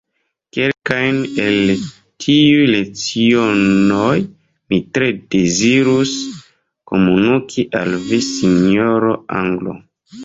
[0.55, 1.73] Kelkajn el
[2.25, 4.15] tiuj lecionoj
[4.73, 6.17] mi tre dezirus
[6.93, 9.11] komuniki al vi, sinjor’
[9.45, 9.81] anglo.